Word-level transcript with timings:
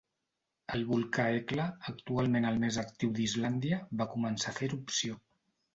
El 0.77 0.85
volcà 0.91 1.25
Hekla, 1.41 1.67
actualment 1.93 2.49
el 2.53 2.59
més 2.65 2.81
actiu 2.87 3.15
d'Islàndia, 3.21 3.81
va 4.03 4.13
començar 4.17 4.55
a 4.57 4.61
fer 4.63 4.73
erupció. 4.73 5.25